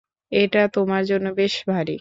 [0.31, 1.89] এটা তোমার জন্য বেশ ভারি।